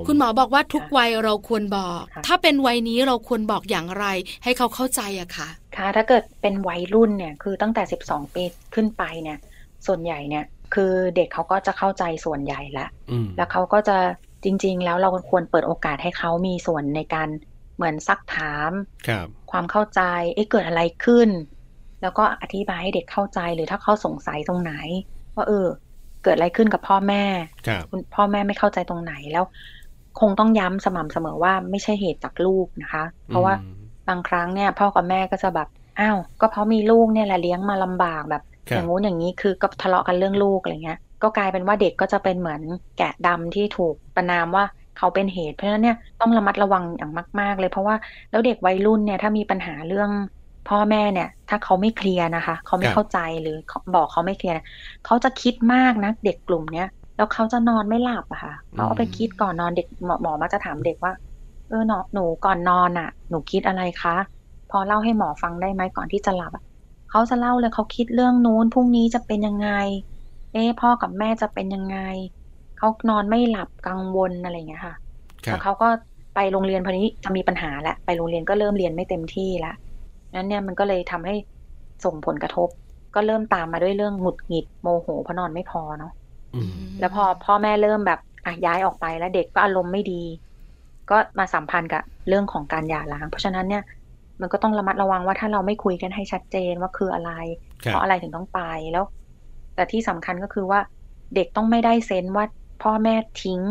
[0.07, 4.05] คุณหมอบอกว่าทุกวัยเราควรบอก ถ้าเป็นวัยนี้เราควรบอกอย่างไร
[4.43, 8.43] ให้เขาเข้าใจอะค่ะค่ะถ้าเกิดเป็นวัยรุ่นเนี่ยคือตั้งแต่สิบสองปี
[8.75, 9.37] ขึ้นไปเนี่ย
[9.87, 10.43] ส่วนใหญ่เนี่ย
[10.73, 12.87] คือเด็กเขาก็จะเข้าใจส่วนใหญ่ละ
[13.37, 13.97] แล้วเขาก็จะ
[14.43, 17.29] จริง ๆ แล้วเราควรเปิดโอกาสให้เขามีส่วนในการ
[17.75, 18.71] เหมือนซักถาม
[19.07, 20.01] ครับความเข้าใจ
[20.33, 21.29] เอ๊ะเกิดอะไรขึ้น
[22.01, 24.73] แล้วก็อธิบายให้เด็กเข้าใจหรือถ้าเขาสงสัยตรงไหน
[25.35, 25.67] ว่าเออ
[26.23, 27.23] เกิดอะไรขึ้นกับพ่อแม่
[27.89, 29.45] คุณพ่อแม่ไม่เข้าใจตรงไหนแล้ว
[30.19, 33.53] คงต้องย้ำสม่ำเสมอว่าไม่ใช่เหตุจากลูกนะคะ เพราะว่า
[34.07, 35.67] บางครั้งเนี่ย พ่อกับแม่ก็จะแบบ
[35.99, 42.61] อ้าวก็เพราะมีลูกเนี่ยแหละเลี้ยงมาลำบากแบบ อย่างงู้นอย่างนี้คือก็ทะเลาะกันเรื่องลูกอะไรเงี้ย ก็กลายเป็นว่าเด็กก็จะเป็นเหมือน
[42.95, 44.63] แกะดำที่ถูกประนามว่า
[44.95, 47.95] เขาเป็นเหตุ เพราะฉะนั้นเนี่ยต้องระมัดระวังอย่างมาก ๆ เลยเพราะว่า
[48.29, 50.09] แล้วเด็กวัยรุ่นเนี่ยถ้ามีปัญหาเรื่อง
[50.65, 53.55] พ่อแม่เนี่ย ถ้าเขาไม่เคลียร์นะคะ เขาไม่เข้าใจหรือ
[53.93, 54.57] บอกเขาไม่เคลียร์
[55.05, 61.13] เขาจะคิดมากนะเด็กกลุ่มเนี้ยแล้วเขาจะนอนไม่หลับอะค่ะเขาเอาไปคิดก่อนนอนเด็กหมอหมอมาจะถามเด็กว่า
[61.67, 64.15] เออหนูก่อนนอนอะหนูคิดอะไรคะ
[64.69, 66.51] พอเล่าให้หมอฟังได้ไหมก่อนที่จะหลับ
[67.09, 69.69] เขาจะเล่าเลยเขาคิดเรื่องนู้นพรุ่งนี้จะเป็นยังไง
[70.53, 71.97] เอ๊พ่อกับแม่จะเป็นยังไง
[72.77, 74.95] เขานอนไม่หลับกังวลอะไรเงี้ยค่ะ
[75.47, 75.87] แล้วเขาก็
[76.35, 79.73] ไปโรงเรียนพอนี้จะมีปัญหาแล้วไปโรงเรียนก็เริ่มเรียนไม่เต็มที่ละ
[80.35, 81.35] นั้นเนี่ยมันก็เลยทำให้
[82.05, 82.69] ส่งผลกระทบ
[83.15, 86.11] ก็เริ่มตามมาด้วยเรื่องหงุดหงิดโมโหเพราะนอนไม่พอเนาะ
[86.99, 90.23] แล้วพอพ่อแม่เริ่มแบบอะย้ายออกไปแล้วเด็กก็อารมณ์ไม่ดี
[91.09, 93.83] ก็มาสัมพันธ์กับเรื่องของการหย่าร้าง เพราะฉะนั้นเนี่ย
[94.41, 97.31] มันก็ต้องระมัดระวังว่าถ้าเราไม่คุยกันให้ชัดเจนว่าคืออะไร
[97.77, 98.59] เพราะอะไรถึงต้องไป
[98.91, 99.05] แล้ว
[99.75, 100.79] แต่ที่สำคัญก็คือว่า
[101.35, 102.45] เด็กต้องไม่ได้เซนว่า
[102.83, 103.61] พ่อแม่ทิ้ง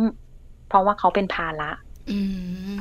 [0.69, 1.71] เพราะว่าเขาเป็นภาระ
[2.11, 2.19] อื
[2.75, 2.77] ม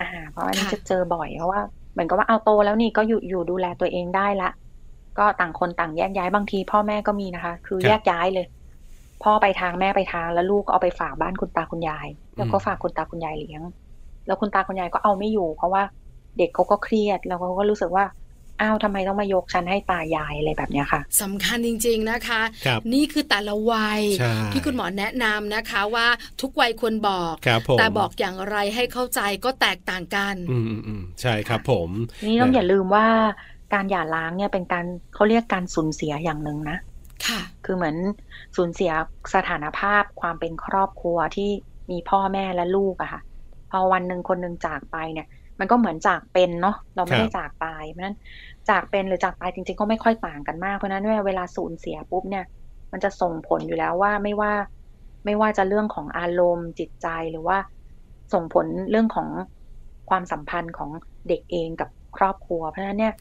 [0.00, 1.60] อ่า เพราะอันนี้จะเจอบ่อยเพราะว่า
[1.92, 4.50] เหมือนกับว่าเอาโตแล้วนี่ก็อยู่อยู่ดูแลตัวเองได้ละ
[5.18, 8.46] ก็ต่างคนต่างแยกย้ายบางที พ่อแม่ก็มีนะคะ คือแยกย้ายเลย
[9.22, 13.62] พ่อไปทางแม่ไปทางแล้วลูกก็เอาไปฝากบ้านคุณตาคุณยาย แล้วก็ฝากคุณตาคุณยายเลี้ยง
[14.26, 15.82] แล้วคุณตาคุณยายก็เอาไม่อยู่ เพราะว่า
[16.38, 18.06] เด็กเขาก็เครียดแล้วเขาก็รู้สึกว่า
[18.60, 22.40] อ้าวทำไมต้องมายกฉันให้ตายายอะไรแบบนี้ค่ะสำคัญจริง ๆนะคะ
[22.94, 24.00] นี่คือแต่ละวัย
[24.52, 26.06] ที่คุณหมอแนะนำนะคะว่า
[26.40, 27.34] ทุกวัยควรบอก
[27.78, 31.88] แต่บอกอย่างไรให้เข้าใจก็แตกต่างกันอืมอืมใช่ครับผม
[32.24, 33.06] นี่ต้องอย่าลืมว่า
[33.74, 36.78] การหย่าร้างเนี่ยเป็นการเขาเรียกการสูญเสียอย่างหนึ่งนะ
[37.26, 37.96] ค่ะ คือเหมือน
[38.56, 38.92] สูญเสีย
[39.34, 41.50] สถานภาพความเป็นครอบครัวที่
[41.90, 43.20] มีพ่อแม่และลูกอะค่ะ
[43.70, 45.26] พอวันหนึ่งคนหนึ่งจากไปเนี่ย
[45.62, 48.16] มันก็เหมือนจากเป็นเนาะเราไม่ได้จากตายเพราะนั้น
[48.70, 52.44] จากเป็นหรือจากตายจริง ๆ ก็ไม่ค่อยต่างกันมากเพราะนั้นเวลาสูญเสียปุ๊บเนี่ย
[52.92, 54.52] มันจะส่งผลอยู่แล้วว่าไม่ว่า
[55.24, 57.58] ไม่ว่าจะเรื่องของอารมณ์จิตใจหรือว่า
[58.32, 59.28] ส่งผลเรื่องของ
[60.10, 60.90] ความสัมพันธ์ของ
[61.28, 63.14] เด็กเองกับครอบครัว เพราะฉะนั้นเนี่ย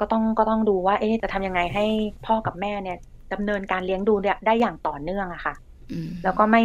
[0.00, 1.84] ก็ต้องก็ต้องดูว่า เอ๊ะจะทำยังไงให้
[2.26, 2.98] พ่อกับแม่เนี่ย
[3.32, 5.54] ดำเนินการเลี้ยงดูเนี่ยได้อย่างต่อเนื่องอะค่ะ
[6.24, 6.62] แล้วก็ไม่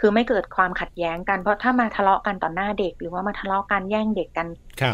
[0.00, 4.46] คือไม่เกิดความขัดแย้งกันเพราะถ้ามาทะเลาะกันต่อหน้าเด็ก หรือว่ามาทะเลาะกันแย่งเด็กกัน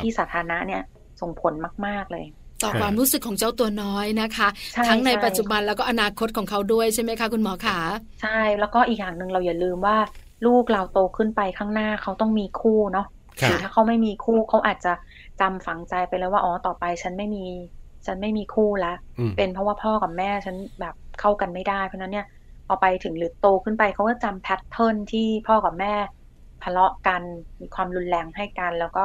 [0.02, 0.82] ที่สาธารณะเนี่ย
[1.20, 1.52] ส่งผล
[1.86, 2.26] มาก ๆเลย
[2.64, 4.48] ต่อความรู้สึกของเจ้าตัวน้อยนะคะ
[4.88, 7.78] ทั้งในปัจจุบันแล้วก็อนาคตของเขาด้วยใช่ไหมคะคุณหมอขา
[8.22, 9.96] ใช่แล้วก็อีกอย่างหนึ่งเราอย่าลืมว่า
[10.46, 13.06] ลูกเราโตขึ้นไปข้างหน้าเขาต้องมีคู่เนาะ
[13.40, 14.92] หรือถ้าเขาไม่มีคู่เขาอาจจะ
[15.40, 17.44] จำฝังใจไปแล้วว่าอ๋อต่อไปฉันไม่มี
[18.06, 18.96] ฉันไม่มีคู่แล้ว
[19.36, 22.26] เป็นเพราะว่าพ่อกับแม่ฉันแบบเข้ากันไม่ได้ เพราะนั้นเนี่ย
[22.66, 25.94] พอไปถึงหรือโตขึ้นไปเขาก็จำแพทเทิร์นที่พ่อกับแม่
[26.62, 27.22] ทะเลาะกัน
[27.60, 29.04] มีความรุนแรงให้กัน แล้วก็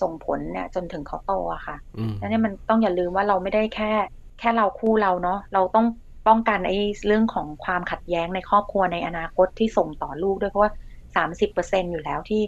[0.00, 1.76] ส่งผลเนี่ยจนถึงเขาโตอะค่ะ
[2.18, 3.92] แล้วเนี่ยมันต้องอย่าลืมว่าเราไม่ได้แค่
[4.38, 5.86] แค่เราคู่เราเนาะเราต้อง
[6.28, 10.72] ป้องกันไอ้เรื่องของความขัดแย้งในครอบครัวในอนาคตที่ส่งต่อลูกด้วยเพราะว่า
[11.16, 12.42] สามสิบเปอร์เซ็นอยู่แล้วที่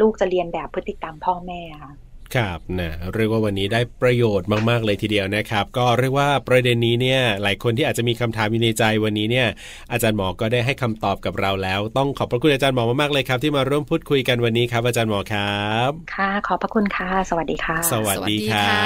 [0.00, 1.92] ลูกจะเรียนแบบพฤติกรรมพ่อแม่ค่ะ
[2.36, 9.48] ครับนะเรียกว่าวันนี้ได้ประโยชน์มากๆเลยทีเดียวนะครับ ก็เรียกว่าประเด็นนี้เนี่ยหลายคนที่อาจจะมีคำถามอยู่ในใจวันนี้เนี่ย
[9.92, 18.80] อาจารย์หมอก็ได้ให้คำตอบกับเราแล้ว ต้องขอบพระคุณอาจารย์หมอมากๆเลยครับ ที่มาร่วมพูดคุยกันวันนี้ครับ อาจารย์หมอครับ ค่ะ ขอบพระคุณค่ะ สวัสดีค่ะ สวัสดีครั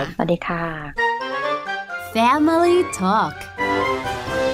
[0.00, 0.64] บสวัสดีค่ะ
[2.14, 3.34] Family Talk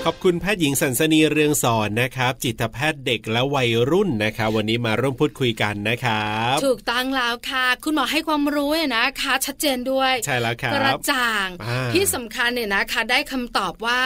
[0.06, 11.48] ขอบคุณแพทย์หญิงสันสนีเรืองสอนนะครับ จิตแพทย์เด็กและวัยรุ่นนะครับ วันนี้มาร่วมพูดคุยกันนะครับ ถูกตั้งแล้วค่ะ คุณหมอให้ความรู้นะคะ ชัดเจนด้วย ใช่แล้วครับกระจ่าง
[11.94, 14.02] ที่สำคัญเนี่ยนะคะ ได้คำตอบว่า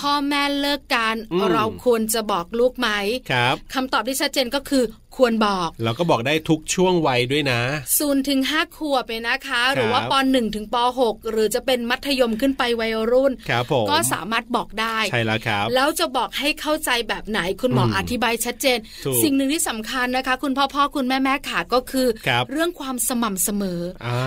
[0.00, 1.14] พ่อแม่เลิกกัน
[1.52, 2.88] เราควรจะบอกลูกไหม
[3.30, 4.84] ครับคำตอบที่ชัดเจนก็คือ
[5.16, 7.60] คควรบอกแล้วก็บอกได้ทุกช่วงวัยด้วยนะ
[7.98, 18.78] ศูนย์ถึงห้าขวบเลยนะคะ หรือว่าปหนึ่งถึงปหกหรือจะเป็นมัธยมขึ้นไปวัยรุ่นครับผมก็สามารถบอกได้ใช่แล้วครับแล้วจะบอกให้เข้าใจแบบไหนคุณหมออธิบายชัดเจน
[19.22, 22.08] สิ่งหนึ่งที่สำคัญนะคะ คุณพ่อพ่อคุณแม่แม่ขาก็คือ
[22.50, 23.82] เรื่องความสม่ำเสมอ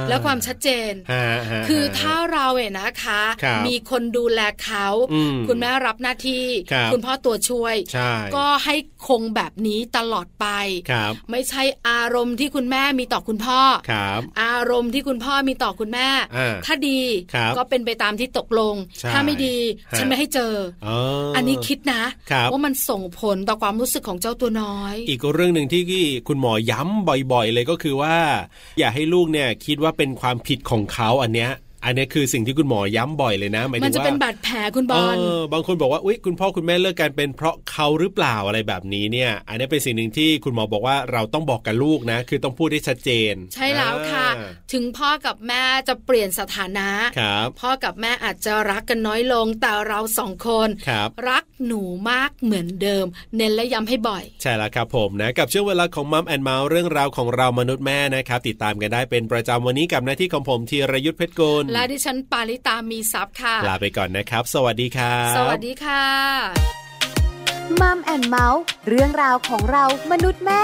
[0.10, 0.92] และความชัดเจน
[1.68, 3.22] คือถ้าเราเองนะคะ
[3.68, 4.88] มีคนดูแลเขา
[5.48, 6.46] คุณแม่รับหน้าที่
[6.94, 7.76] คุณพ่อตัวช่วย
[8.36, 8.76] ก็ให้
[9.08, 10.48] คงแบบนี้ตลอดไป
[11.32, 13.60] ไม่ใช่อารมณ์ที่คุณแม่มีต่อคุณพ่อ
[14.44, 16.08] อารมณ์ที่คุณพ่อมีต่อคุณแม่
[16.66, 17.00] ถ้าดี
[17.58, 18.76] ก็เป็นไปตามที่ตกลง
[19.12, 19.58] ถ้าไม่ดี
[19.98, 20.54] ฉันไม่ให้เจอ
[21.36, 22.04] อันนี้คิดนะ
[22.52, 25.82] ว่ามันส่งผลต่อความรู้สึกของเจ้าตัวน้อย อีกเรื่องหนึ่งที่
[26.28, 28.16] คุณหมอย้ำบ่อยๆ เลยก็คือว่า
[28.80, 31.52] อย่าให้ลูกเนี่ยคิดว่าเป็นความผิดของเขาอันเนี้ย
[31.86, 35.16] อันนี้คือสิ่งที่คุณหมอย้ำบ่อยเลยนะหมายถึงว่ามันจะเป็นบาดแผลคุณบอล
[35.54, 44.28] บางคนบอกว่าอุ้ยคุณพ่อคุณแม่เลิกกันเป็นเพราะเขาหรือเปล่าอะไรแบบนี้เนี่ย อันนี้เป็นสิ่งหนึ่งที่คุณหมอบอกว่าเราต้องบอกกับลูกนะ คือต้องพูดได้ชัดเจน ใช่แล้วค่ะ
[44.74, 53.06] ถึงพ่อกับแม่จะเปลี่ยนสถานะครับพ่อกับแม่อาจจะรักกันน้อยลงแต่เราสองคนครับรักหนูมากเหมือนเดิม
[53.38, 66.06] เน้นและย้ำให้บ่อย ใช่แล้วครับผมนะกับช่วงเวลาของมัมแอนเมาส์เรื่องราวของเรามนุษย์แม่นะครับติดตามกันได้เป็นประจำวันนี้กับหน้าที่ของผมธีรยุทธเพชรกุลและดิฉันปาริตามีซับค่ะลาไปก่อนนะครับ สวัสดีครับสวัสดีค่ะ
[67.82, 70.64] มัมแอนเมาส์เรื่องราวของเรามนุษย์แม่